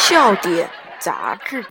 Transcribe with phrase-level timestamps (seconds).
[0.00, 0.68] 笑点
[0.98, 1.64] 杂志。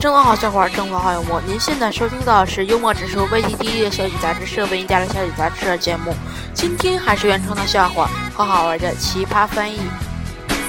[0.00, 1.42] 正文好笑话，正文好幽默。
[1.46, 6.14] 您现在收听到的是幽默指数危机第一的小雨杂志社为您带来小雨杂志的节目。
[6.54, 9.76] 今天还是原创的笑话和好玩的奇葩翻译。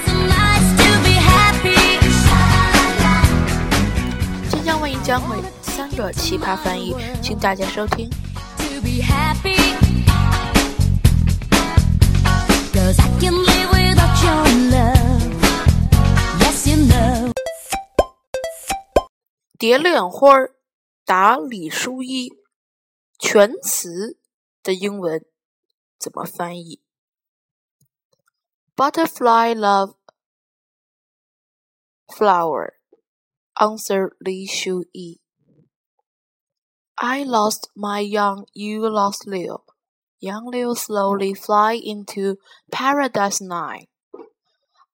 [0.04, 1.98] So nice to be happy.
[4.50, 8.10] 即将为您将会三个奇葩翻译，请大家收听。
[8.58, 9.51] To be happy.
[19.62, 20.28] 蝶恋花
[21.04, 22.32] 答李淑一，
[23.16, 24.18] 全词
[24.60, 25.24] 的英文
[26.00, 26.82] 怎么翻译
[28.74, 29.94] ？Butterfly love
[32.08, 32.72] flower.
[33.54, 35.20] Answer Li Shu Yi.
[36.96, 39.62] I lost my young, you lost Liu.
[40.18, 42.38] Young Liu slowly fly into
[42.72, 43.86] Paradise Nine.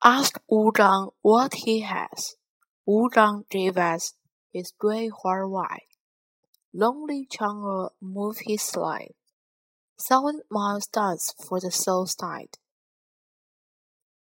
[0.04, 2.36] Ask Wu Zhang what he has.
[2.84, 4.12] Wu Zhang gave us
[4.58, 5.86] his gray hair wide.
[6.74, 9.14] Lonely Chang'e move his slide.
[10.00, 12.58] Thousand miles dance for the soul's night.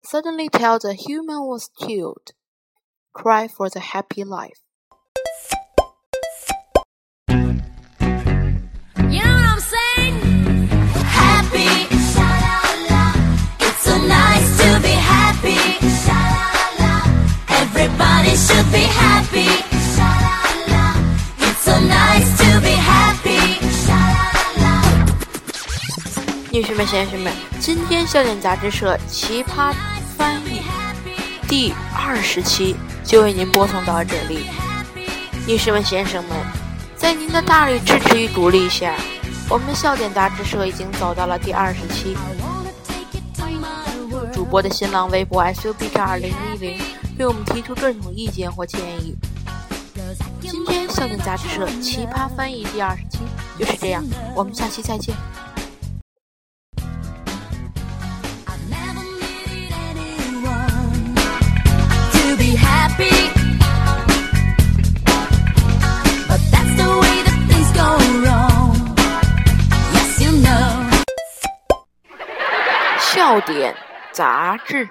[0.03, 2.31] Suddenly tell the human was killed.
[3.13, 4.59] Cry for the happy life.
[9.15, 9.55] You know
[18.67, 19.14] what
[26.55, 29.73] 女士们、先生们，今天笑点杂志社奇葩
[30.15, 30.61] 翻译
[31.49, 34.45] 第二十期就为您播送到这里。
[35.45, 36.31] 女士们、先生们，
[36.95, 38.95] 在您的大力支持与鼓励下，
[39.49, 42.15] 我们笑点杂志社已经走到了第二十期。
[44.31, 46.79] 主播的新浪微博 s u b 叉二零一零
[47.17, 49.13] 对我们提出各种意见或建议。
[50.39, 53.19] 今天笑点杂志社奇葩翻译第二十期
[53.59, 54.01] 就是这样，
[54.33, 55.13] 我们下期再见。
[73.15, 73.73] 笑点
[74.11, 74.89] 杂志。